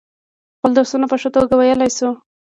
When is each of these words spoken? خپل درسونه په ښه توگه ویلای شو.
خپل 0.57 0.71
درسونه 0.77 1.05
په 1.09 1.15
ښه 1.21 1.29
توگه 1.35 1.55
ویلای 1.57 1.91
شو. 1.97 2.09